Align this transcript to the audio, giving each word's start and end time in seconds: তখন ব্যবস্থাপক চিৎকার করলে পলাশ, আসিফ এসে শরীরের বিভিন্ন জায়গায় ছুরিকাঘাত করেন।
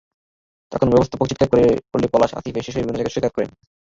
তখন 0.71 0.87
ব্যবস্থাপক 0.89 1.25
চিৎকার 1.29 1.47
করলে 1.91 2.07
পলাশ, 2.13 2.31
আসিফ 2.33 2.55
এসে 2.55 2.63
শরীরের 2.65 2.81
বিভিন্ন 2.81 2.97
জায়গায় 2.97 3.13
ছুরিকাঘাত 3.13 3.33
করেন। 3.35 3.49